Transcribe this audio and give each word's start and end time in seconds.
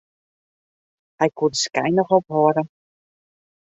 Hy 1.19 1.27
koe 1.37 1.51
de 1.51 1.57
skyn 1.63 1.93
noch 1.95 2.13
ophâlde. 2.17 2.61